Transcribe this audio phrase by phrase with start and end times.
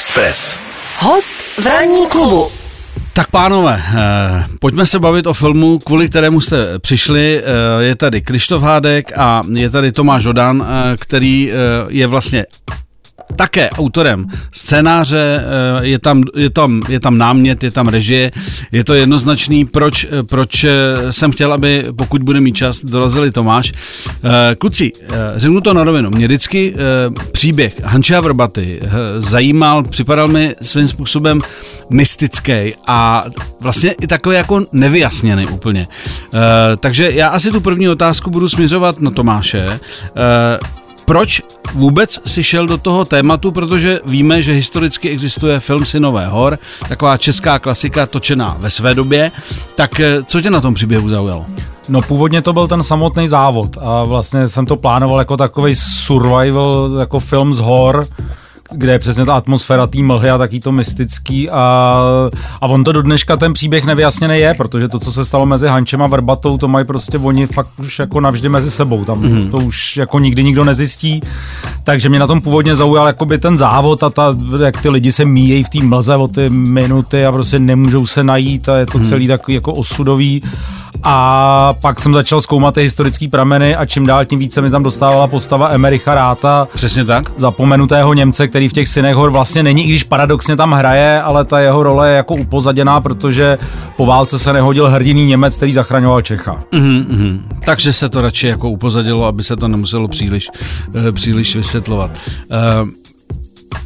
[0.00, 0.58] Express.
[0.98, 2.48] Host v ranní klubu.
[3.12, 7.42] Tak pánové, eh, pojďme se bavit o filmu, kvůli kterému jste přišli.
[7.42, 11.52] Eh, je tady Krištof Hádek a je tady Tomáš Žodan, eh, který
[11.88, 12.46] je vlastně
[13.36, 18.32] také autorem scénáře, eh, je tam, je, tam, je tam námět, je tam režie,
[18.72, 20.70] je to jednoznačný, proč, eh, proč eh,
[21.10, 23.72] jsem chtěl, aby pokud bude mít čas, dorazili Tomáš.
[24.58, 24.92] Kluci,
[25.36, 26.74] řeknu to na rovinu, mě vždycky
[27.32, 28.80] příběh Hanče Vrbaty
[29.18, 31.40] zajímal, připadal mi svým způsobem
[31.90, 32.52] mystický
[32.86, 33.24] a
[33.60, 35.86] vlastně i takový jako nevyjasněný úplně.
[36.80, 39.80] Takže já asi tu první otázku budu směřovat na Tomáše.
[41.04, 41.42] Proč
[41.74, 47.16] vůbec si šel do toho tématu, protože víme, že historicky existuje film Synové hor, taková
[47.16, 49.32] česká klasika točená ve své době,
[49.74, 51.44] tak eh, co tě na tom příběhu zaujalo?
[51.88, 56.96] No původně to byl ten samotný závod a vlastně jsem to plánoval jako takový survival,
[57.00, 58.06] jako film z hor,
[58.72, 62.04] kde je přesně ta atmosféra té mlhy a taký to mystický a,
[62.60, 65.66] a on to do dneška ten příběh nevyjasněný je, protože to, co se stalo mezi
[65.68, 69.38] Hančem a Vrbatou, to mají prostě oni fakt už jako navždy mezi sebou, tam Mhm.
[69.38, 69.50] mm-hmm.
[69.50, 71.20] to už jako nikdy nikdo nezjistí,
[71.84, 75.24] takže mě na tom původně zaujal jakoby ten závod a ta, jak ty lidi se
[75.24, 79.00] míjejí v té mlze o ty minuty a prostě nemůžou se najít a je to
[79.00, 80.42] celý takový jako osudový
[81.02, 84.82] a pak jsem začal zkoumat ty historické prameny a čím dál tím více mi tam
[84.82, 87.32] dostávala postava Emericha Ráta, Přesně tak?
[87.36, 91.44] zapomenutého Němce, který v těch synech hor vlastně není, i když paradoxně tam hraje, ale
[91.44, 93.58] ta jeho role je jako upozaděná, protože
[93.96, 96.62] po válce se nehodil hrdiný Němec, který zachraňoval Čecha.
[96.72, 97.44] Mhm, mhm.
[97.64, 100.46] Takže se to radši jako upozadilo, aby se to nemuselo příliš,
[101.08, 102.10] eh, příliš vysvětlovat.
[102.50, 102.56] Eh,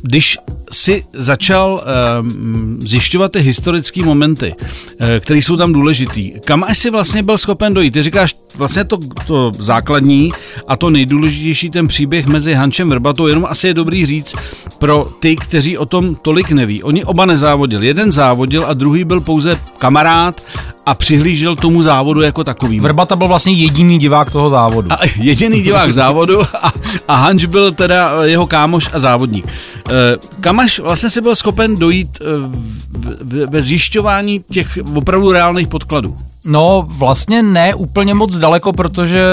[0.02, 0.38] Když
[0.74, 1.80] si začal
[2.20, 4.54] um, zjišťovat ty historické momenty,
[5.00, 7.90] eh, které jsou tam důležitý, kam až si vlastně byl schopen dojít?
[7.90, 10.32] Ty říkáš vlastně to, to základní
[10.68, 14.34] a to nejdůležitější, ten příběh mezi Hančem Vrbatou, jenom asi je dobrý říct
[14.78, 16.82] pro ty, kteří o tom tolik neví.
[16.82, 17.86] Oni oba nezávodili.
[17.86, 20.40] Jeden závodil a druhý byl pouze kamarád
[20.86, 22.80] a přihlížel tomu závodu jako takový.
[22.80, 24.92] Vrbata byl vlastně jediný divák toho závodu.
[24.92, 26.72] A jediný divák závodu a,
[27.08, 29.46] a Hanč byl teda jeho kámoš a závodník.
[29.46, 29.92] Eh,
[30.40, 36.16] Kam až vlastně si byl schopen dojít eh, ve zjišťování těch opravdu reálných podkladů?
[36.44, 39.24] No, vlastně ne úplně moc daleko, protože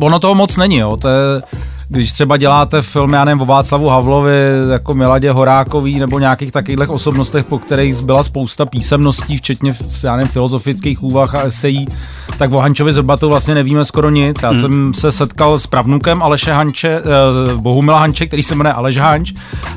[0.00, 0.96] ono toho moc není, jo.
[0.96, 1.40] To je,
[1.92, 4.32] když třeba děláte film, já nevím, o Václavu Havlovi,
[4.72, 10.32] jako Miladě Horákový, nebo nějakých takových osobnostech, po kterých byla spousta písemností, včetně, já nevím,
[10.32, 11.86] filozofických úvah a esejí,
[12.38, 14.42] tak o Hančovi Zrbatou vlastně nevíme skoro nic.
[14.42, 14.60] Já hmm.
[14.60, 19.32] jsem se setkal s pravnukem Aleše Hanče, eh, Bohumila Hanče, který se jmenuje Aleš Hanč.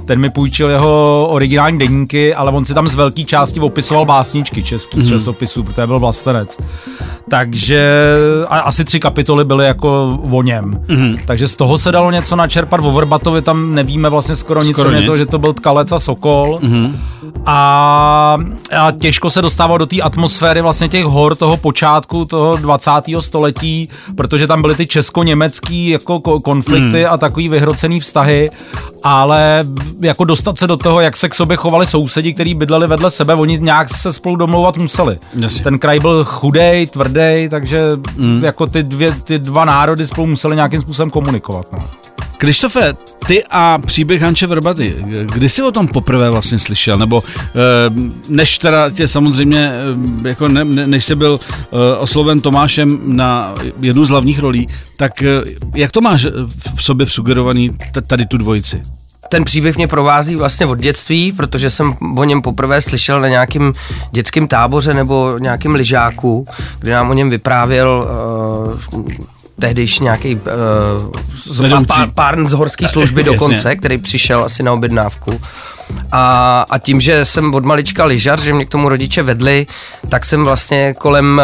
[0.06, 4.64] Ten mi půjčil jeho originální deníky, ale on si tam z velké části opisoval básničky
[4.64, 6.58] český z časopisů, protože byl vlastenec.
[7.30, 7.90] Takže
[8.50, 10.82] a asi tři kapitoly byly jako o něm.
[10.88, 11.18] Mm-hmm.
[11.26, 12.80] Takže z toho se dalo něco načerpat.
[12.84, 15.06] O Vrbatovi tam nevíme vlastně skoro, nic, Skoro kromě nic.
[15.06, 16.60] toho, že to byl Tkalec a Sokol.
[16.64, 16.96] Mm-hmm.
[17.46, 18.38] A,
[18.80, 22.92] a těžko se dostával do té atmosféry vlastně těch hor toho počátku toho 20.
[23.20, 27.08] století, protože tam byly ty česko-německý jako ko- konflikty mm.
[27.10, 28.52] a takový vyhrocený vztahy,
[29.04, 29.64] ale
[30.02, 33.34] jako dostat se do toho, jak se k sobě chovali sousedi, kteří bydleli vedle sebe,
[33.34, 35.18] oni nějak se spolu domlouvat museli.
[35.40, 35.64] Jasně.
[35.64, 37.82] Ten kraj byl chudej, tvrdý, takže
[38.18, 38.42] mm.
[38.44, 41.66] jako ty, dvě, ty dva národy spolu museli nějakým způsobem komunikovat.
[41.74, 41.80] No.
[42.38, 42.94] Krištofe,
[43.28, 44.96] ty a příběh Hanče Vrbaty,
[45.34, 46.98] kdy jsi o tom poprvé vlastně slyšel?
[46.98, 47.52] Nebo eh,
[48.30, 49.72] než teda tě samozřejmě,
[50.24, 54.68] eh, jako ne, ne, než jsi byl eh, osloven Tomášem na jednu z hlavních rolí,
[54.98, 55.24] tak
[55.76, 56.26] jak to máš
[56.76, 58.82] v sobě sugerovaný tady tu dvojici?
[59.30, 63.74] Ten příběh mě provází vlastně od dětství, protože jsem o něm poprvé slyšel na nějakém
[64.12, 66.46] dětském táboře nebo nějakém lyžáku,
[66.80, 68.10] kde nám o něm vyprávěl
[68.94, 75.40] uh, tehdejší nějaký uh, pár, pár z horské služby dokonce, který přišel asi na objednávku.
[76.12, 79.68] A, a tím, že jsem od malička lyžař, že mě k tomu rodiče vedli,
[80.10, 81.42] tak jsem vlastně kolem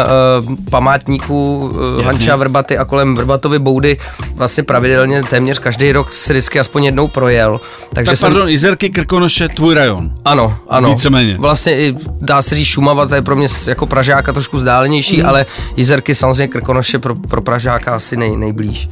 [0.48, 3.98] uh, památníků uh, Hanča Vrbaty a kolem Vrbatovy boudy
[4.34, 7.60] vlastně pravidelně téměř každý rok si vždycky aspoň jednou projel.
[7.94, 10.10] Takže Tak jsem, pardon, Jizerky, Krkonoše, tvůj rajon.
[10.24, 10.88] ano, ano.
[10.90, 11.36] Víceméně.
[11.38, 15.26] Vlastně i dá se říct Šumava, to je pro mě jako Pražáka trošku vzdálenější, mm.
[15.26, 18.88] ale Jizerky samozřejmě Krkonoše pro, pro Pražáka asi nej, nejblíž.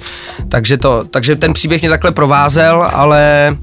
[0.48, 3.56] Takže, to, takže ten příběh mě takhle provázel, ale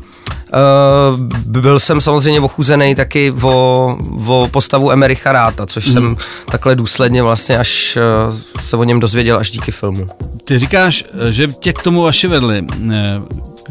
[0.48, 3.98] Uh, byl jsem samozřejmě ochuzený taky o,
[4.28, 5.94] o postavu Emericha Ráta, což mm.
[5.94, 6.18] jsem
[6.52, 7.98] takhle důsledně vlastně až
[8.30, 10.06] uh, se o něm dozvěděl až díky filmu.
[10.44, 13.20] Ty říkáš, že tě k tomu vaši vedli eh,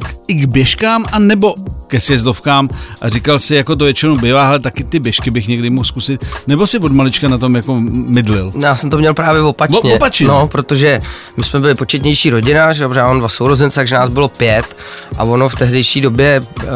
[0.02, 1.55] k- i k běžkám, a nebo
[1.86, 2.68] ke sjezdovkám
[3.00, 6.24] a říkal si, jako to většinou bývá, ale taky ty běžky bych někdy mohl zkusit,
[6.46, 8.52] nebo si od malička na tom jako mydlil?
[8.60, 9.92] Já jsem to měl právě opačně.
[9.92, 10.26] O, opačně.
[10.26, 11.00] No, protože
[11.36, 14.76] my jsme byli početnější rodina, že já mám dva sourozence, takže nás bylo pět
[15.16, 16.66] a ono v tehdejší době, eh,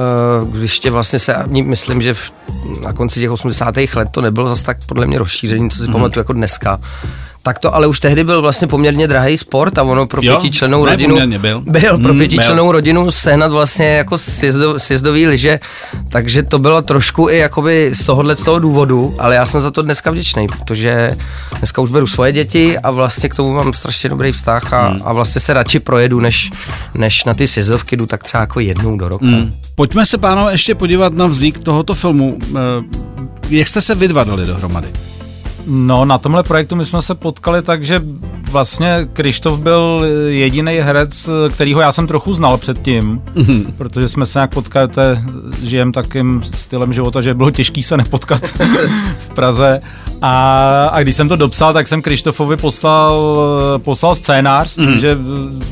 [0.51, 2.33] když tě vlastně se, myslím, že v,
[2.83, 3.75] na konci těch 80.
[3.95, 5.93] let to nebylo zase tak podle mě rozšíření, co si mm.
[5.93, 6.81] pamatuju jako dneska,
[7.43, 11.39] tak to ale už tehdy byl vlastně poměrně drahý sport a ono pro pětičlenou rodinu
[11.39, 11.61] byl.
[11.67, 12.73] byl pro mm, pětičlenou byl.
[12.73, 15.61] rodinu sehnat vlastně jako sjezdo, sjezdový liže,
[16.09, 19.71] takže to bylo trošku i jakoby z tohohle z toho důvodu, ale já jsem za
[19.71, 21.17] to dneska vděčný, protože
[21.59, 24.99] dneska už beru svoje děti a vlastně k tomu mám strašně dobrý vztah a, mm.
[25.05, 26.51] a vlastně se radši projedu, než,
[26.95, 29.27] než na ty sjezdovky jdu tak třeba jako jednou do roka.
[29.27, 29.55] Mm.
[29.75, 32.39] Pojďme se pánové ještě podívat na vznik tohoto filmu.
[32.57, 32.61] Eh,
[33.51, 34.89] jak jste se vy dva dali dohromady?
[35.67, 38.03] No, na tomhle projektu my jsme se potkali tak, že
[38.51, 43.67] vlastně Krištof byl jediný herec, kterýho já jsem trochu znal předtím, mm-hmm.
[43.79, 44.89] protože jsme se nějak potkali,
[45.63, 48.43] žijem takým stylem života, že bylo těžký se nepotkat
[49.19, 49.81] v Praze.
[50.23, 53.41] A, a když jsem to dopsal, tak jsem Krištofovi poslal,
[53.79, 55.01] poslal scénář tím, mm-hmm.
[55.01, 55.19] že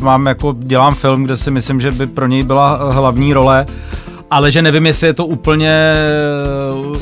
[0.01, 3.67] mám jako, dělám film, kde si myslím, že by pro něj byla hlavní role
[4.31, 5.95] ale že nevím, jestli je to úplně,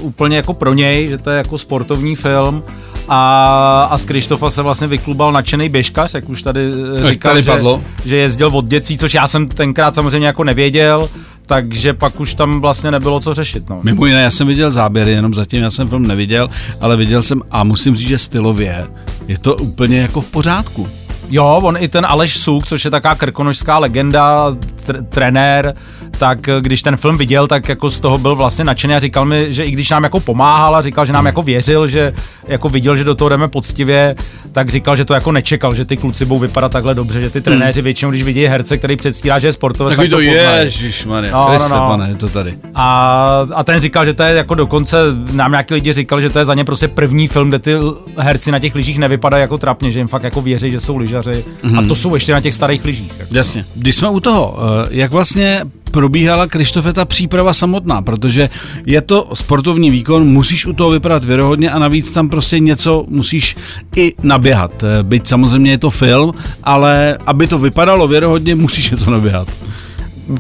[0.01, 2.63] úplně jako pro něj, že to je jako sportovní film
[3.09, 6.61] a, a z Krištofa se vlastně vyklubal nadšený běžkař, jak už tady
[7.03, 7.83] říkal, tady že, padlo.
[8.05, 11.09] že jezdil od dětství, což já jsem tenkrát samozřejmě jako nevěděl,
[11.47, 13.69] takže pak už tam vlastně nebylo co řešit.
[13.69, 13.81] No.
[13.83, 16.49] Mimo jiné, já jsem viděl záběry, jenom zatím já jsem film neviděl,
[16.81, 18.87] ale viděl jsem a musím říct, že stylově
[19.29, 20.89] je to úplně jako v pořádku.
[21.31, 24.51] Jo, on i ten Aleš Suk, což je taková krkonožská legenda,
[24.87, 25.75] tr- trenér,
[26.19, 29.25] tak eh, když ten film viděl, tak jako z toho byl vlastně nadšený a říkal
[29.25, 32.13] mi, že i když nám jako pomáhal a říkal, že nám jako věřil, že
[32.49, 34.15] jako viděl, že do toho jdeme poctivě,
[34.53, 37.41] tak říkal, že to jako nečekal, že ty kluci budou vypadat takhle dobře, že ty
[37.41, 37.85] trenéři hmm.
[37.85, 41.47] většinou, když vidí herce, který předstírá, že je sportovec, tak, tak to, to ježišmarja, no,
[41.47, 41.89] Kriste, no, no.
[41.89, 42.55] pane, je to tady.
[42.75, 44.97] A, a ten říkal, že to je jako dokonce,
[45.33, 47.73] nám nějaký lidi říkal, že to je za ně prostě první film, kde ty
[48.19, 51.45] herci na těch lyžích nevypadají jako trapně, že jim fakt jako věří, že jsou lyžaři.
[51.63, 51.79] Mm-hmm.
[51.79, 53.13] A to jsou ještě na těch starých lyžích.
[53.19, 53.37] Jako.
[53.37, 53.65] Jasně.
[53.75, 55.61] Když jsme u toho, eh, jak vlastně
[55.97, 58.51] probíhala Krištofe ta příprava samotná, protože
[58.87, 63.57] je to sportovní výkon, musíš u toho vypadat věrohodně a navíc tam prostě něco musíš
[63.97, 64.83] i naběhat.
[64.83, 69.49] Eh, byť samozřejmě je to film, ale aby to vypadalo věrohodně, musíš něco naběhat.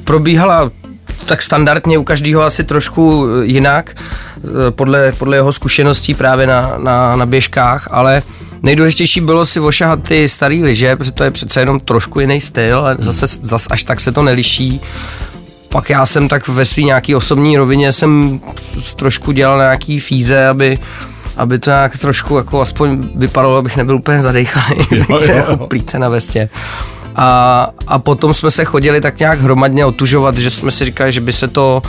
[0.04, 0.70] Probíhala
[1.24, 3.96] tak standardně u každého asi trošku eh, jinak,
[4.70, 8.22] podle, podle jeho zkušeností právě na, na, na běžkách, ale
[8.62, 12.78] Nejdůležitější bylo si ošahat ty staré lyže, protože to je přece jenom trošku jiný styl,
[12.78, 14.80] ale zase zas až tak se to neliší.
[15.76, 18.40] Pak já jsem tak ve své nějaký osobní rovině jsem
[18.96, 20.78] trošku dělal nějaký fíze, aby
[21.36, 24.76] aby to nějak trošku jako aspoň vypadalo, abych nebyl úplně zadejchaný,
[25.26, 26.48] jako plíce na vestě.
[27.16, 31.20] A, a potom jsme se chodili tak nějak hromadně otužovat, že jsme si říkali, že
[31.20, 31.82] by se to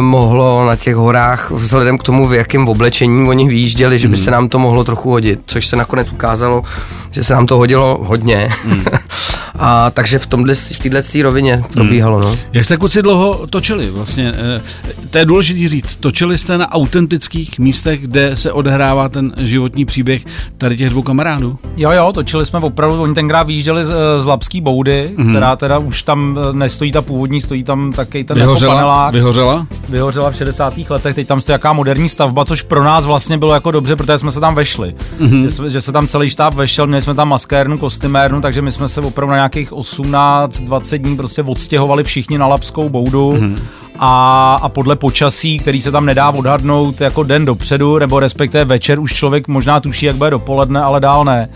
[0.00, 4.30] mohlo na těch horách, vzhledem k tomu, v jakém oblečení oni vyjížděli, že by se
[4.30, 4.32] hmm.
[4.32, 6.62] nám to mohlo trochu hodit, což se nakonec ukázalo,
[7.10, 8.48] že se nám to hodilo hodně.
[8.64, 8.84] Mm.
[9.58, 12.20] A takže v tomhle, v této rovině probíhalo.
[12.20, 12.36] No.
[12.52, 13.90] Jak jste kluci dlouho točili?
[13.90, 14.62] Vlastně, eh,
[15.10, 15.96] to je důležité říct.
[15.96, 20.22] Točili jste na autentických místech, kde se odehrává ten životní příběh
[20.58, 21.58] tady těch dvou kamarádů?
[21.76, 25.30] Jo, jo, točili jsme opravdu, oni tenkrát vyjížděli z, eh, z Lapský boudy, mm.
[25.30, 29.14] která teda už tam eh, nestojí ta původní, stojí tam taky ten vyhořela, jako panelák.
[29.14, 29.66] Vyhořela?
[29.88, 30.90] Vyhořela v 60.
[30.90, 34.18] letech, teď tam stojí jaká moderní stavba, což pro nás vlastně bylo jako dobře, protože
[34.18, 34.94] jsme se tam vešli.
[35.18, 35.48] Mm.
[35.48, 38.88] Že, že, se tam celý štáb vešel, měli jsme tam maskérnu, kostymérnu, takže my jsme
[38.88, 43.32] se opravdu na nějakých 18-20 dní prostě odstěhovali všichni na Lapskou boudu.
[43.32, 43.58] Mm-hmm.
[43.98, 49.00] A, a podle počasí, který se tam nedá odhadnout jako den dopředu, nebo respektive večer
[49.00, 51.48] už člověk možná tuší, jak bude dopoledne, ale dál ne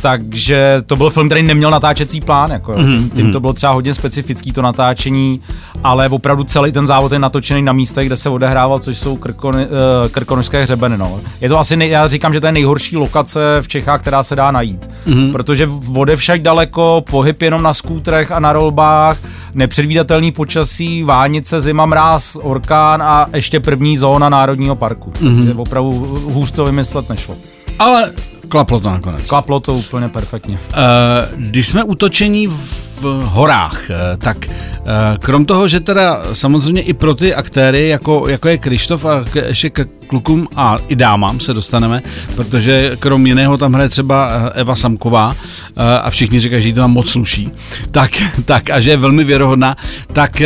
[0.00, 2.72] takže to byl film, který neměl natáčecí plán, jako.
[2.72, 2.98] Mm-hmm.
[2.98, 5.40] Tím, tím to bylo třeba hodně specifický to natáčení,
[5.84, 9.66] ale opravdu celý ten závod je natočený na místech, kde se odehrával, což jsou krkony,
[9.66, 9.70] uh,
[10.10, 10.98] krkonožské hřebeny.
[10.98, 11.20] No.
[11.40, 14.36] Je to asi, nej, já říkám, že to je nejhorší lokace v Čechách, která se
[14.36, 15.32] dá najít, mm-hmm.
[15.32, 19.18] protože vode však daleko, pohyb jenom na skútrech a na rolbách,
[19.54, 25.10] nepředvídatelný počasí, vánice, zima, mráz, orkán a ještě první zóna Národního parku.
[25.10, 25.36] Mm-hmm.
[25.36, 25.92] Takže opravdu
[26.24, 27.34] hůř to vymyslet nešlo.
[27.78, 28.12] Ale
[28.48, 29.28] Klaplo to nakonec.
[29.28, 30.58] Klaplo to úplně perfektně.
[30.68, 30.80] Uh,
[31.36, 34.54] když jsme utočení v horách, uh, tak uh,
[35.20, 39.36] krom toho, že teda samozřejmě i pro ty aktéry, jako, jako je Krištof a k,
[39.36, 42.02] ještě k klukům a i dámám se dostaneme,
[42.36, 45.36] protože krom jiného tam hraje třeba Eva Samková
[46.02, 47.50] a všichni říkají, že jí to tam moc sluší,
[47.90, 48.10] tak,
[48.44, 49.76] tak a že je velmi věrohodná,
[50.12, 50.40] tak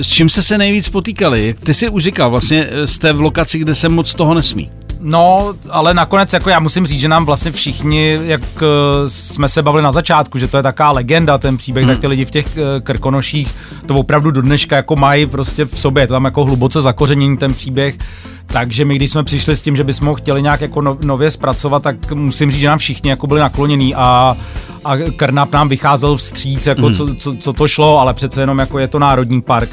[0.00, 1.54] s čím se se nejvíc potýkali?
[1.64, 4.70] Ty si už říkal, vlastně jste v lokaci, kde se moc toho nesmí.
[5.00, 8.68] No, ale nakonec jako já musím říct, že nám vlastně všichni, jak uh,
[9.08, 11.94] jsme se bavili na začátku, že to je taková legenda ten příběh, hmm.
[11.94, 13.54] tak ty lidi v těch uh, krkonoších
[13.86, 17.36] to opravdu do dneška jako mají prostě v sobě, je to tam jako hluboce zakořenění
[17.36, 17.98] ten příběh.
[18.46, 21.30] Takže my, když jsme přišli s tím, že bychom ho chtěli nějak jako no, nově
[21.30, 24.36] zpracovat, tak musím říct, že nám všichni jako byli naklonění a,
[24.84, 26.94] a Krnap nám vycházel vstříc, jako hmm.
[26.94, 29.70] co, co, co, to šlo, ale přece jenom jako je to národní park.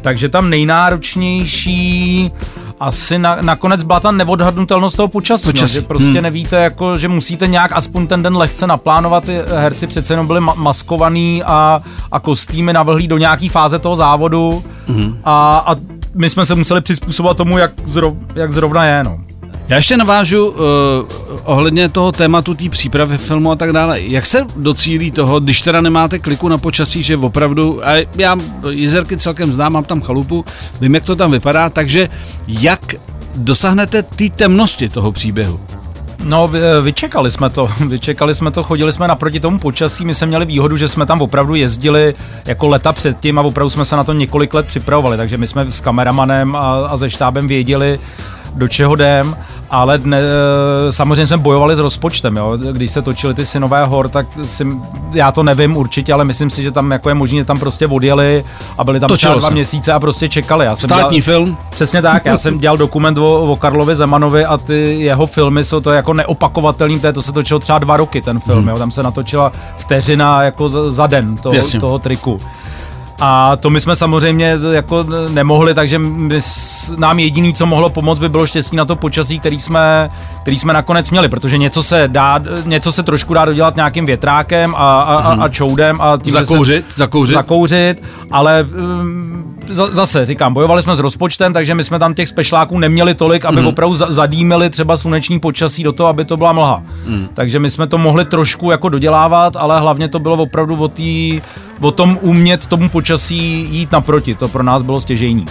[0.00, 2.30] Takže tam nejnáročnější
[2.80, 5.50] asi na, nakonec byla ta neodhadnutelnost toho počasí.
[5.60, 6.22] No, že prostě hmm.
[6.22, 10.40] nevíte, jako, že musíte nějak aspoň ten den lehce naplánovat, ty herci přece jenom byli
[10.40, 15.18] ma- maskovaný a, a kostýmy navlhlí do nějaký fáze toho závodu hmm.
[15.24, 15.76] a, a
[16.14, 19.04] my jsme se museli přizpůsobovat tomu, jak, zrov, jak zrovna je.
[19.04, 19.25] No.
[19.68, 20.56] Já ještě navážu uh,
[21.44, 24.00] ohledně toho tématu té přípravy filmu a tak dále.
[24.00, 28.36] Jak se docílí toho, když teda nemáte kliku na počasí, že opravdu, a já
[28.70, 30.44] jezerky celkem znám, mám tam chalupu,
[30.80, 32.08] vím, jak to tam vypadá, takže
[32.48, 32.94] jak
[33.36, 35.60] dosáhnete té temnosti toho příběhu?
[36.24, 36.50] No,
[36.82, 40.76] vyčekali jsme to, vyčekali jsme to, chodili jsme naproti tomu počasí, my jsme měli výhodu,
[40.76, 44.54] že jsme tam opravdu jezdili jako leta předtím a opravdu jsme se na to několik
[44.54, 47.98] let připravovali, takže my jsme s kameramanem a, a ze štábem věděli,
[48.56, 49.36] do čeho jdem,
[49.70, 52.58] ale dne, eh, samozřejmě jsme bojovali s rozpočtem, jo.
[52.72, 54.66] Když se točili ty synové hor, tak si,
[55.12, 57.86] já to nevím určitě, ale myslím si, že tam jako je možné, že tam prostě
[57.86, 58.44] odjeli
[58.78, 59.54] a byli tam třeba dva se.
[59.54, 60.66] měsíce a prostě čekali.
[60.66, 61.56] Já jsem Státní dělal, film?
[61.70, 65.80] Přesně tak, já jsem dělal dokument o, o Karlovi Zemanovi a ty jeho filmy jsou
[65.80, 68.68] to jako neopakovatelný, to, to se točilo třeba dva roky ten film, hmm.
[68.68, 68.78] jo.
[68.78, 72.40] tam se natočila vteřina jako za, za den toho, toho triku.
[73.20, 76.40] A to my jsme samozřejmě jako nemohli, takže my,
[76.96, 80.10] nám jediný, co mohlo pomoct, by bylo štěstí na to počasí, který jsme,
[80.42, 84.74] který jsme nakonec měli, protože něco se dá, něco se trošku dá dodělat nějakým větrákem
[84.74, 85.50] a, a, a, a mhm.
[85.50, 86.00] čoudem.
[86.00, 87.34] A tím, zakouřit, se, zakouřit.
[87.34, 88.66] Zakouřit, ale
[89.00, 93.44] um, zase říkám, bojovali jsme s rozpočtem, takže my jsme tam těch spešláků neměli tolik,
[93.44, 93.66] aby mm.
[93.66, 96.82] opravdu zadýmili třeba sluneční počasí do toho, aby to byla mlha.
[97.06, 97.28] Mm.
[97.34, 101.40] Takže my jsme to mohli trošku jako dodělávat, ale hlavně to bylo opravdu o, tý,
[101.80, 104.34] o tom umět tomu počasí jít naproti.
[104.34, 105.46] To pro nás bylo stěžejní.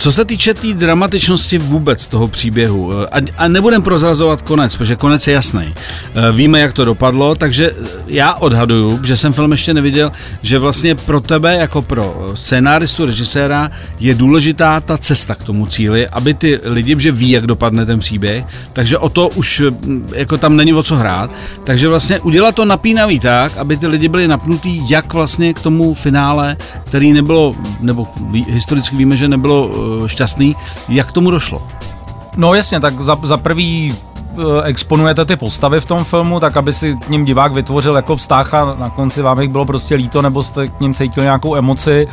[0.00, 4.96] Co se týče té tý dramatičnosti vůbec toho příběhu, a, a nebudem prozrazovat konec, protože
[4.96, 5.62] konec je jasný.
[5.62, 7.72] E, víme, jak to dopadlo, takže
[8.06, 13.70] já odhaduju, že jsem film ještě neviděl, že vlastně pro tebe, jako pro scénáristu, režiséra,
[14.00, 17.98] je důležitá ta cesta k tomu cíli, aby ty lidi, že ví, jak dopadne ten
[17.98, 19.62] příběh, takže o to už
[20.14, 21.30] jako tam není o co hrát.
[21.64, 25.94] Takže vlastně udělat to napínavý tak, aby ty lidi byli napnutí, jak vlastně k tomu
[25.94, 28.08] finále, který nebylo, nebo
[28.48, 30.56] historicky víme, že nebylo šťastný.
[30.88, 31.62] Jak tomu došlo?
[32.36, 36.72] No jasně, tak za, za prvý eh, exponujete ty postavy v tom filmu, tak aby
[36.72, 40.22] si k ním divák vytvořil jako vztah a na konci vám jich bylo prostě líto,
[40.22, 42.08] nebo jste k ním cítil nějakou emoci.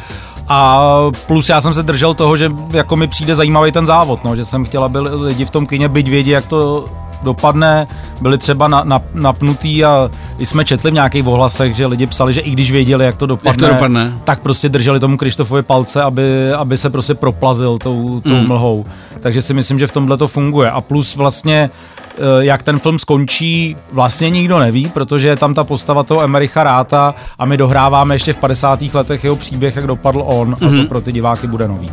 [0.48, 0.82] A
[1.28, 4.46] plus já jsem se držel toho, že jako mi přijde zajímavý ten závod, no, že
[4.46, 6.86] jsem chtěl, aby lidi v tom kině byť vědí, jak to
[7.24, 7.88] dopadne,
[8.22, 10.10] byli třeba na, na, napnutý a
[10.46, 13.50] jsme četli v nějakých ohlasech, že lidi psali, že i když věděli, jak to dopadne,
[13.50, 14.14] jak to dopadne?
[14.24, 18.48] tak prostě drželi tomu Krištofovi palce, aby, aby se prostě proplazil tou, tou mm.
[18.48, 18.86] mlhou.
[19.20, 20.72] Takže si myslím, že v tomhle to funguje.
[20.72, 21.70] A plus vlastně
[22.18, 26.64] eh, jak ten film skončí, vlastně nikdo neví, protože je tam ta postava toho Emericha
[26.64, 28.80] Ráta a my dohráváme ještě v 50.
[28.94, 30.68] letech jeho příběh, jak dopadl on mm-hmm.
[30.68, 30.88] a to mhm.
[30.88, 31.92] pro ty diváky bude nový.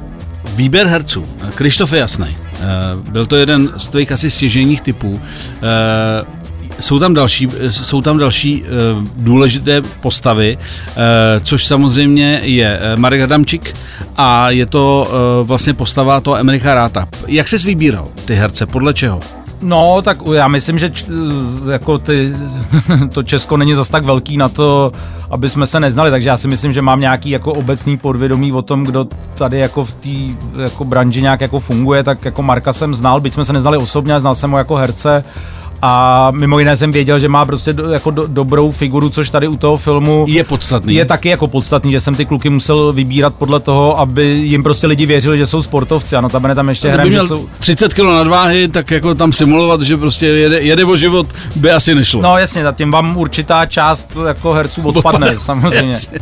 [0.55, 1.25] Výběr herců.
[1.55, 2.37] Krištof je jasný.
[2.55, 5.21] Eh, byl to jeden z tvých asi stěžejních typů.
[6.79, 8.69] Eh, jsou tam další, jsou tam další uh,
[9.17, 10.93] důležité postavy, uh,
[11.43, 13.75] což samozřejmě je Marek Adamčík
[14.17, 15.09] a je to
[15.41, 17.09] uh, vlastně postava toho Amerika Ráta.
[17.27, 19.21] Jak jsi vybíral ty herce, podle čeho?
[19.63, 21.05] No, tak já myslím, že č,
[21.73, 22.33] jako ty,
[23.13, 24.93] to Česko není zas tak velký na to,
[25.31, 28.63] aby jsme se neznali, takže já si myslím, že mám nějaký jako obecný podvědomí o
[28.63, 30.09] tom, kdo tady jako v té
[30.63, 34.21] jako branži nějak jako funguje, tak jako Marka jsem znal, byť jsme se neznali osobně,
[34.21, 35.25] znal jsem ho jako herce
[35.87, 39.49] a mimo jiné jsem věděl, že má prostě do, jako do, dobrou figuru, což tady
[39.49, 40.95] u toho filmu je podstatný.
[40.95, 44.87] Je taky jako podstatný, že jsem ty kluky musel vybírat podle toho, aby jim prostě
[44.87, 46.17] lidi věřili, že jsou sportovci.
[46.17, 47.49] Ano, tam tam ještě hrajem, že jsou...
[47.59, 51.27] 30 kg nadváhy, tak jako tam simulovat, že prostě jede, jede o život,
[51.57, 52.23] by asi nešlo.
[52.23, 55.87] No jasně, zatím vám určitá část jako herců odpadne, odpadne samozřejmě.
[55.87, 56.19] Jasně.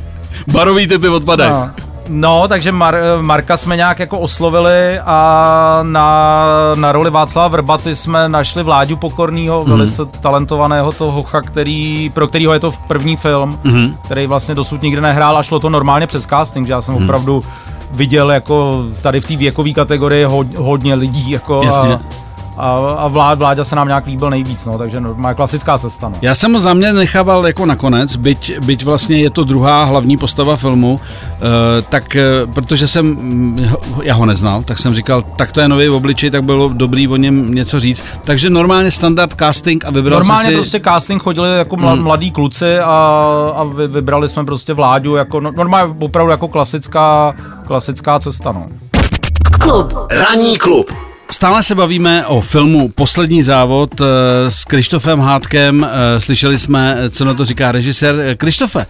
[0.52, 1.50] Barový typy odpadají.
[1.50, 1.91] No.
[2.09, 8.28] No, takže Mar- Marka jsme nějak jako oslovili a na, na roli Václava Vrbaty jsme
[8.28, 9.71] našli Vláďu Pokornýho, mm.
[9.71, 13.97] velice talentovaného toho hocha, který, pro kterýho je to první film, mm.
[14.04, 17.04] který vlastně dosud nikdy nehrál a šlo to normálně přes casting, že já jsem mm.
[17.04, 17.44] opravdu
[17.90, 21.94] viděl jako tady v té věkové kategorii ho, hodně lidí jako Jasně.
[21.94, 22.00] a
[22.56, 26.09] a, a vlá, vláďa se nám nějak líbil nejvíc, no, takže má klasická cesta.
[26.09, 26.16] No.
[26.23, 30.16] Já jsem ho za mě nechával jako nakonec, byť, byť vlastně je to druhá hlavní
[30.16, 31.00] postava filmu, uh,
[31.88, 33.68] tak uh, protože jsem, mm,
[34.02, 37.16] já ho neznal, tak jsem říkal, tak to je nový obličej, tak bylo dobrý o
[37.16, 38.04] něm něco říct.
[38.25, 40.54] Takže normálně standard casting a vybral Normálně si...
[40.54, 42.02] prostě casting chodili jako mla, hmm.
[42.02, 42.94] mladí kluci a,
[43.56, 47.35] a vy, vybrali jsme prostě vláďu jako no, normálně opravdu jako klasická,
[47.66, 48.66] klasická cesta, no.
[49.61, 49.94] Klub.
[50.11, 50.92] Ranní klub.
[51.32, 54.04] Stále se bavíme o filmu Poslední závod eh,
[54.50, 55.86] s Krištofem Hádkem.
[55.90, 58.14] Eh, Slyšeli jsme, co na to říká režisér.
[58.20, 58.86] Eh, Krištofe,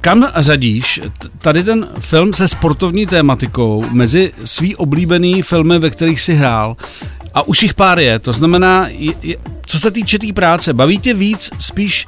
[0.00, 1.00] kam řadíš
[1.38, 6.76] tady ten film se sportovní tématikou mezi svý oblíbený filmy, ve kterých si hrál?
[7.36, 10.72] A už jich pár je, to znamená, je, je, co se týče té tý práce,
[10.72, 12.06] baví tě víc spíš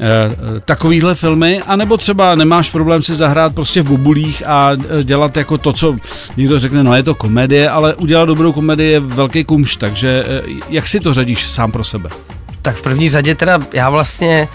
[0.00, 4.70] e, takovýhle filmy, anebo třeba nemáš problém si zahrát prostě v bubulích a
[5.02, 5.96] dělat jako to, co
[6.36, 10.42] někdo řekne, no je to komedie, ale udělat dobrou komedii je velký kumš, takže e,
[10.68, 12.10] jak si to řadíš sám pro sebe?
[12.62, 14.48] Tak v první řadě teda já vlastně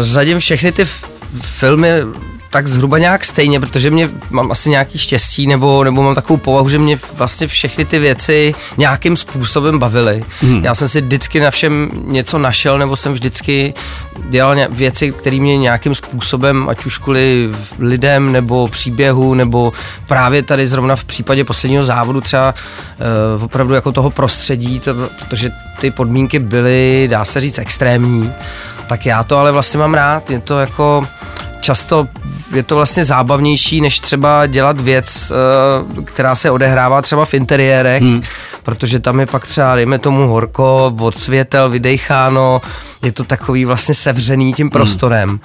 [0.00, 0.84] řadím všechny ty
[1.40, 1.90] filmy
[2.56, 6.68] tak zhruba nějak stejně, protože mě mám asi nějaký štěstí nebo, nebo mám takovou povahu,
[6.68, 10.24] že mě vlastně všechny ty věci nějakým způsobem bavily.
[10.40, 10.64] Hmm.
[10.64, 13.74] Já jsem si vždycky na všem něco našel, nebo jsem vždycky
[14.28, 19.72] dělal věci, které mě nějakým způsobem, ať už kvůli lidem, nebo příběhu, nebo
[20.06, 22.54] právě tady zrovna v případě posledního závodu třeba
[23.36, 28.32] uh, opravdu jako toho prostředí, to, protože ty podmínky byly, dá se říct, extrémní.
[28.88, 31.06] Tak já to ale vlastně mám rád, je to jako
[31.60, 32.08] často
[32.54, 38.02] je to vlastně zábavnější, než třeba dělat věc, eh, která se odehrává třeba v interiérech,
[38.02, 38.22] hmm.
[38.62, 42.60] protože tam je pak třeba, dejme tomu, horko, odsvětel, vydecháno,
[43.02, 45.28] je to takový vlastně sevřený tím prostorem.
[45.28, 45.38] Hmm.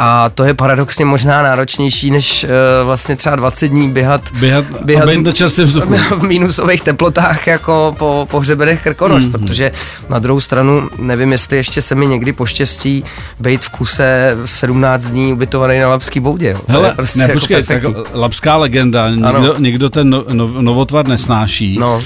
[0.00, 2.50] A to je paradoxně možná náročnější, než uh,
[2.86, 5.08] vlastně třeba 20 dní běhat, běhat, běhat
[6.18, 9.72] v minusových teplotách jako po, po hřebenech Krkonoš, mm, protože
[10.08, 13.04] na druhou stranu nevím, jestli ještě se mi někdy poštěstí
[13.40, 16.48] být v kuse 17 dní ubytovaný na Lapský boudě.
[16.48, 16.60] Jo.
[16.68, 17.82] Hele, prostě ne, jako počkej, tak
[18.14, 21.78] Lapská legenda, někdo, někdo ten no, no, novotvar nesnáší.
[21.80, 22.02] No.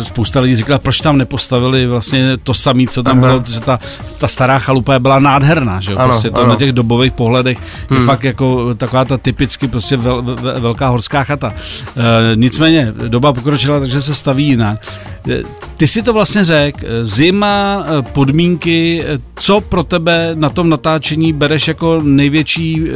[0.00, 3.26] E, spousta lidí říkala, proč tam nepostavili vlastně to samé, co tam Aha.
[3.26, 3.78] bylo, že ta,
[4.18, 5.98] ta stará chalupa byla nádherná, že jo?
[5.98, 6.48] Ano, prostě to ano.
[6.48, 7.58] na těch dobových pohledech
[7.88, 8.00] hmm.
[8.00, 11.52] je fakt jako taková ta typicky prostě vel, vel, velká horská chata.
[11.52, 14.80] E, nicméně doba pokročila, takže se staví jinak.
[15.28, 15.42] E,
[15.76, 19.04] ty si to vlastně řekl, zima, e, podmínky,
[19.36, 22.88] co pro tebe na tom natáčení bereš jako největší,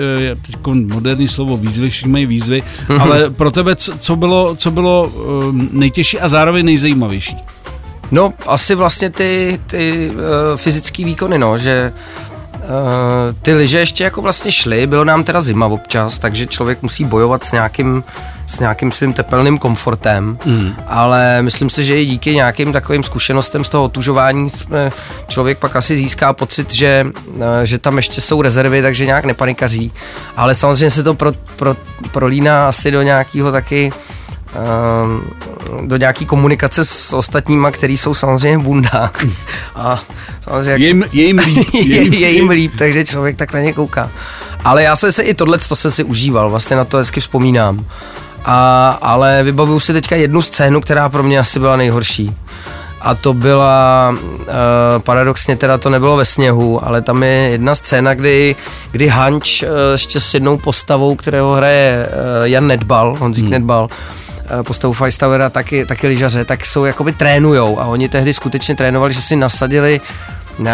[0.49, 3.00] jako moderní slovo výzvy, všichni mají výzvy, hmm.
[3.00, 5.12] ale pro tebe co bylo, co bylo
[5.73, 7.37] nejtěžší a zároveň nejzajímavější?
[8.11, 12.23] No, asi vlastně ty, ty uh, fyzické výkony, no, že Uh,
[13.42, 17.44] ty lyže ještě jako vlastně šly, bylo nám teda zima občas, takže člověk musí bojovat
[17.44, 18.05] s nějakým,
[18.46, 20.74] s nějakým svým tepelným komfortem, mm.
[20.87, 24.90] ale myslím si, že i díky nějakým takovým zkušenostem z toho otužování jsme,
[25.29, 29.92] člověk pak asi získá pocit, že, uh, že tam ještě jsou rezervy, takže nějak nepanikaří,
[30.37, 31.77] ale samozřejmě se to pro, pro,
[32.12, 34.13] prolíná asi do nějakého taky Ehm,
[35.83, 39.11] do nějaký komunikace s ostatníma, který jsou samozřejmě bunda.
[39.75, 40.03] A
[40.40, 41.75] samozřejmě je jim, je jim líp.
[41.75, 44.11] Je jim, je jim líp, takže člověk tak na ně kouká.
[44.64, 47.85] Ale já jsem se i tohle, to jsem si užíval, vlastně na to hezky vzpomínám.
[48.45, 52.37] A, ale vybavuju si teďka jednu scénu, která pro mě asi byla nejhorší.
[53.01, 54.47] A to byla, uh,
[54.99, 58.57] paradoxně teda to nebylo ve sněhu, ale tam je jedna scéna, kdy,
[58.90, 63.51] kdy Hanč uh, ještě s jednou postavou, kterého hraje uh, Jan Nedbal, Honzík hmm.
[63.51, 64.23] Nedbal, Eh,
[64.62, 67.80] postavu Feistauera taky, taky lyžaře, tak jsou jakoby trénujou.
[67.80, 70.00] A oni tehdy skutečně trénovali, že si nasadili
[70.59, 70.73] na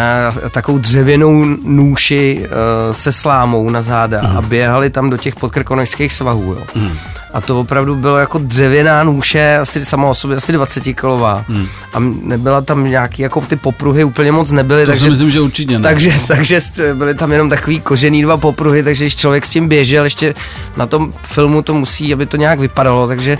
[0.51, 4.37] takovou dřevěnou nůši uh, se slámou na záda mm.
[4.37, 6.53] a běhali tam do těch podkrkonožských svahů.
[6.53, 6.63] Jo.
[6.75, 6.91] Mm.
[7.33, 11.45] A to opravdu bylo jako dřevěná nůše, asi sama o sobě, asi 20 kilová.
[11.47, 11.67] Mm.
[11.93, 14.85] A nebyla tam nějaký, jako ty popruhy úplně moc nebyly.
[14.85, 15.83] To takže, si myslím, že určitě ne.
[15.83, 16.59] Takže, takže
[16.93, 20.33] byly tam jenom takový kožený dva popruhy, takže když člověk s tím běžel, ještě
[20.77, 23.37] na tom filmu to musí, aby to nějak vypadalo, takže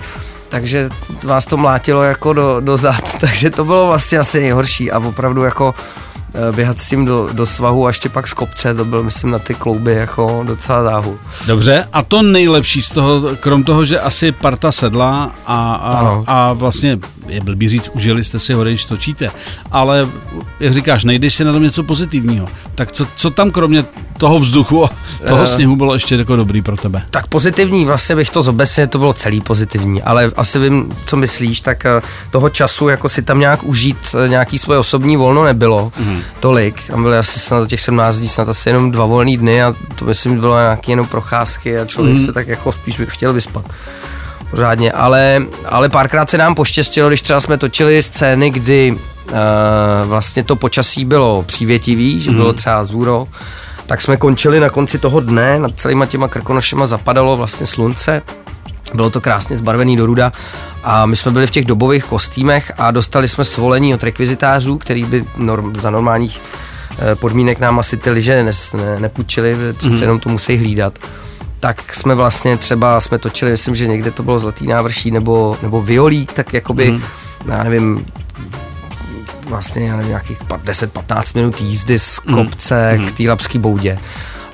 [0.49, 0.89] takže
[1.23, 5.43] vás to mlátilo jako do, do zad, takže to bylo vlastně asi nejhorší a opravdu
[5.43, 6.10] jako Eh,
[6.55, 9.39] běhat s tím do, do svahu a ještě pak z kopce, to byl myslím na
[9.39, 11.19] ty klouby jako docela záhu.
[11.47, 16.53] Dobře, a to nejlepší z toho, krom toho, že asi parta sedla a, a, a
[16.53, 16.99] vlastně
[17.31, 19.27] je blbý říct, užili jste si ho, když točíte,
[19.71, 20.09] ale
[20.59, 23.85] jak říkáš, nejdeš si na tom něco pozitivního, tak co, co tam kromě
[24.17, 24.89] toho vzduchu a
[25.27, 27.03] toho uh, sněhu bylo ještě jako dobrý pro tebe?
[27.11, 31.61] Tak pozitivní, vlastně bych to zobecně, to bylo celý pozitivní, ale asi vím, co myslíš,
[31.61, 35.91] tak eh, toho času jako si tam nějak užít nějaký svoje osobní volno nebylo.
[35.99, 36.75] Mm tolik.
[36.87, 40.05] Tam byly asi snad těch 17 dní, snad asi jenom dva volné dny a to
[40.05, 42.25] myslím bylo nějaké jenom procházky a člověk mm.
[42.25, 43.65] se tak jako spíš by chtěl vyspat.
[44.51, 49.37] Pořádně, ale, ale párkrát se nám poštěstilo, když třeba jsme točili scény, kdy uh,
[50.05, 53.27] vlastně to počasí bylo přívětivý, že bylo třeba zůro,
[53.85, 58.21] tak jsme končili na konci toho dne, nad celýma těma krkonošema zapadalo vlastně slunce,
[58.93, 60.31] bylo to krásně zbarvený do ruda
[60.83, 65.03] a my jsme byli v těch dobových kostýmech a dostali jsme svolení od rekvizitářů, který
[65.03, 66.41] by norm, za normálních
[66.99, 70.01] eh, podmínek nám asi ty liže ne, ne, nepůjčili, přece mm.
[70.01, 70.93] jenom to musí hlídat.
[71.61, 75.81] Tak jsme vlastně třeba, jsme točili, myslím, že někde to bylo Zlatý návrší nebo, nebo
[75.81, 77.01] Violík, tak jakoby, mm.
[77.47, 78.05] já nevím,
[79.45, 83.05] vlastně já nevím, nějakých 10-15 minut jízdy z kopce mm.
[83.05, 83.99] k té Lapský boudě.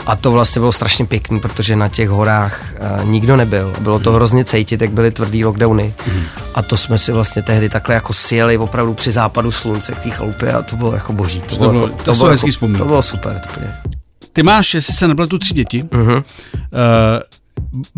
[0.05, 3.73] A to vlastně bylo strašně pěkný, protože na těch horách uh, nikdo nebyl.
[3.79, 5.93] Bylo to hrozně cítit, jak byly tvrdý lockdowny.
[6.07, 6.23] Mm.
[6.55, 10.09] A to jsme si vlastně tehdy takhle jako sjeli opravdu při západu slunce k té
[10.09, 11.39] chalupě a to bylo jako boží.
[11.39, 13.41] To, to, bylo, jako, to, to, bylo, jako, to bylo super.
[13.53, 13.96] To bylo.
[14.37, 15.83] Ty máš, jestli se nepletu, tři děti.
[15.83, 16.15] Uh-huh.
[16.15, 16.23] Uh,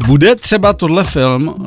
[0.08, 1.66] bude třeba tohle film, eh,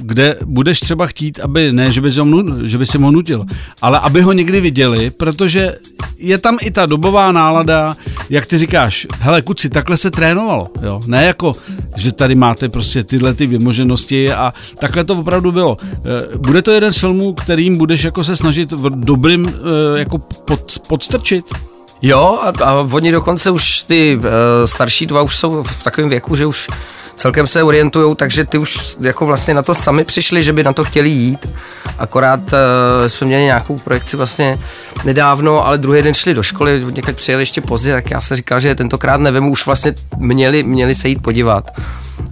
[0.00, 3.44] kde budeš třeba chtít, aby, ne, že by, ho, že by si ho nutil,
[3.82, 5.74] ale aby ho někdy viděli, protože
[6.18, 7.94] je tam i ta dobová nálada,
[8.30, 11.52] jak ty říkáš, hele kuci, takhle se trénovalo, jo, ne jako,
[11.96, 15.76] že tady máte prostě tyhle ty vymoženosti a takhle to opravdu bylo.
[15.82, 19.52] Eh, bude to jeden z filmů, kterým budeš jako se snažit v dobrým
[19.96, 21.44] jako pod, podstrčit?
[22.02, 24.24] Jo, a, a oni dokonce už ty uh,
[24.64, 26.68] starší dva už jsou v takovém věku, že už
[27.14, 30.72] celkem se orientují, takže ty už jako vlastně na to sami přišli, že by na
[30.72, 31.48] to chtěli jít.
[31.98, 32.58] Akorát uh,
[33.06, 34.58] jsme měli nějakou projekci vlastně
[35.04, 38.60] nedávno, ale druhý den šli do školy, někdy přijeli ještě pozdě, tak já se říkal,
[38.60, 41.70] že tentokrát nevím, už vlastně měli, měli se jít podívat.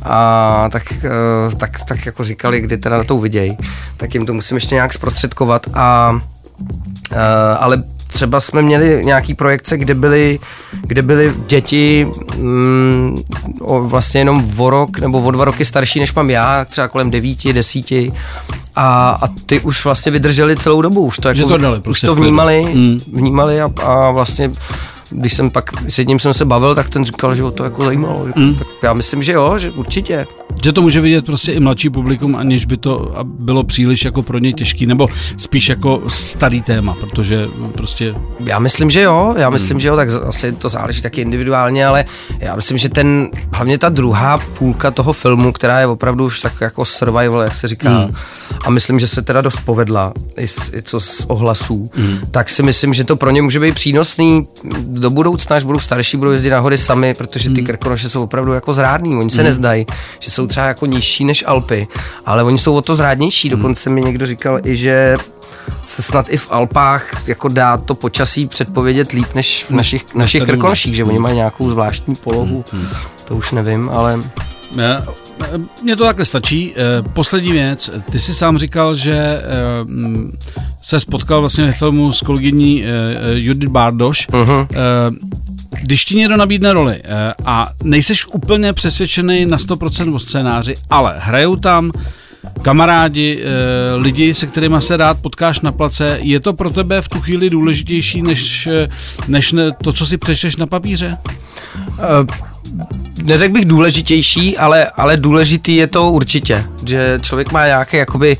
[0.02, 3.56] A tak, uh, tak, tak jako říkali, kdy teda na to uvidějí,
[3.96, 7.18] tak jim to musím ještě nějak zprostředkovat a uh,
[7.58, 10.38] ale třeba jsme měli nějaký projekce, kde byly,
[10.82, 13.22] kde byly děti mm,
[13.60, 17.10] o, vlastně jenom o rok nebo o dva roky starší, než mám já, třeba kolem
[17.10, 18.12] devíti, desíti
[18.76, 22.16] a, a ty už vlastně vydrželi celou dobu, už to, jako, to, dali, prostě už
[22.16, 22.98] to vnímali, mm.
[23.12, 24.50] vnímali a, a vlastně
[25.10, 27.84] když jsem pak s jedním jsem se bavil, tak ten říkal, že ho to jako
[27.84, 28.26] zajímalo.
[28.36, 28.54] Mm.
[28.54, 30.26] Tak já myslím, že jo, že určitě.
[30.64, 34.38] Že to může vidět prostě i mladší publikum, aniž by to bylo příliš jako pro
[34.38, 38.14] ně těžký, nebo spíš jako starý téma, protože prostě...
[38.40, 39.80] Já myslím, že jo, já myslím, hmm.
[39.80, 42.04] že jo, tak asi to záleží taky individuálně, ale
[42.38, 46.52] já myslím, že ten, hlavně ta druhá půlka toho filmu, která je opravdu už tak
[46.60, 48.14] jako survival, jak se říká, hmm.
[48.64, 52.18] a myslím, že se teda dost povedla, i, z, i co z ohlasů, hmm.
[52.30, 54.42] tak si myslím, že to pro ně může být přínosný
[54.80, 57.66] do budoucna, až budou starší, budou jezdit na hory sami, protože ty hmm.
[57.66, 59.44] krkonoše jsou opravdu jako zrádný, oni se hmm.
[59.44, 59.86] nezdají,
[60.20, 61.88] že jsou třeba jako nižší než Alpy,
[62.26, 63.48] ale oni jsou o to zrádnější.
[63.48, 63.58] Hmm.
[63.58, 65.16] Dokonce mi někdo říkal i, že
[65.84, 70.42] se snad i v Alpách jako dá to počasí předpovědět líp než v našich, našich
[70.42, 72.88] krkonoších, že oni mají nějakou zvláštní polohu, hmm.
[73.24, 74.20] to už nevím, ale...
[75.82, 76.74] Mně to takhle stačí.
[76.76, 79.40] Eh, poslední věc, ty jsi sám říkal, že eh,
[80.82, 82.88] se spotkal vlastně ve filmu s kolegyní eh,
[83.32, 84.28] Judith Bardoš.
[84.28, 84.66] Uh-huh.
[85.82, 87.02] Když ti někdo nabídne roli
[87.44, 91.90] a nejseš úplně přesvědčený na 100% o scénáři, ale hrajou tam
[92.62, 93.44] kamarádi,
[93.96, 97.50] lidi, se kterými se rád potkáš na place, je to pro tebe v tu chvíli
[97.50, 98.68] důležitější, než,
[99.28, 101.18] než to, co si přečteš na papíře?
[103.22, 108.36] Neřekl bych důležitější, ale, ale důležitý je to určitě, že člověk má nějaký jakoby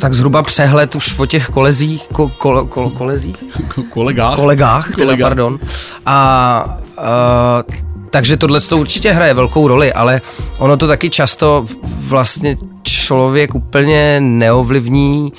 [0.00, 3.36] tak zhruba přehled už o těch kolezích, ko, ko, ko, kolezích?
[3.90, 4.36] Kolegách.
[4.36, 5.58] Kolegách, teda, pardon.
[6.06, 7.74] A uh,
[8.10, 10.20] takže tohle to určitě hraje velkou roli, ale
[10.58, 15.32] ono to taky často vlastně člověk úplně neovlivní,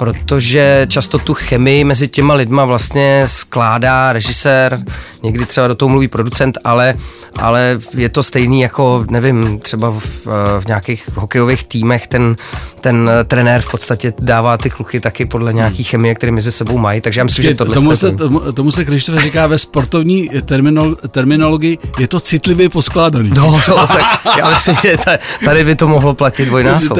[0.00, 4.84] protože často tu chemii mezi těma lidma vlastně skládá režisér,
[5.22, 6.94] někdy třeba do toho mluví producent, ale,
[7.38, 10.26] ale je to stejný jako, nevím, třeba v,
[10.60, 12.36] v nějakých hokejových týmech ten,
[12.80, 17.00] ten trenér v podstatě dává ty kluky taky podle nějaký chemie, které mezi sebou mají,
[17.00, 17.74] takže já myslím, že tohle...
[17.74, 23.30] Tomu se, tomu, tomu se Krištof říká ve sportovní terminolo, terminologii, je to citlivě poskládaný.
[23.36, 24.96] No, no tak já myslím, že
[25.44, 26.98] tady by to mohlo platit dvojnásob.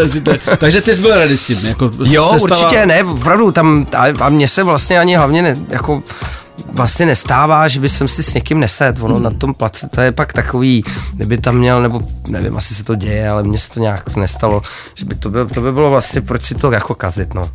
[0.59, 1.59] Takže ty jsi byl rady s tím?
[1.63, 2.61] Jako jo, sestava...
[2.61, 6.03] určitě ne, opravdu tam, a, a mně se vlastně ani hlavně ne, jako
[6.73, 8.97] vlastně nestává, že by jsem si s někým nesed.
[9.01, 9.25] Ono hmm.
[9.25, 12.95] na tom place to je pak takový, kdyby tam měl, nebo nevím, asi se to
[12.95, 14.63] děje, ale mně se to nějak nestalo,
[14.95, 17.51] že by to, bylo, to by bylo vlastně, proč si to jako kazit, no.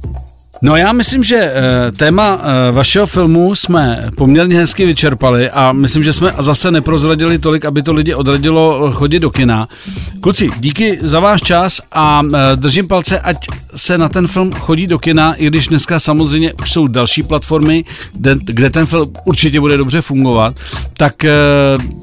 [0.62, 6.04] No já myslím, že eh, téma eh, vašeho filmu jsme poměrně hezky vyčerpali a myslím,
[6.04, 9.68] že jsme zase neprozradili tolik, aby to lidi odradilo eh, chodit do kina.
[10.22, 12.22] Kluci, díky za váš čas a
[12.56, 13.38] držím palce, ať
[13.76, 17.86] se na ten film chodí do kina, i když dneska samozřejmě už jsou další platformy,
[18.14, 20.60] kde, kde ten film určitě bude dobře fungovat.
[20.98, 21.14] Tak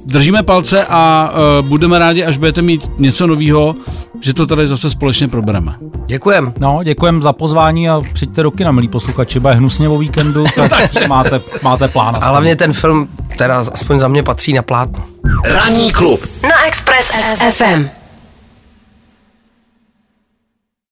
[0.07, 3.75] držíme palce a budeme rádi, až budete mít něco nového,
[4.21, 5.75] že to tady zase společně probereme.
[6.07, 6.53] Děkujem.
[6.59, 11.09] No, děkujem za pozvání a přijďte do kina, milí posluchači, bude hnusně o víkendu, tak
[11.09, 12.18] máte, máte plán.
[12.20, 15.05] A hlavně ten film teda aspoň za mě patří na plátno.
[15.44, 17.11] Ranní klub na Express
[17.50, 18.02] FM.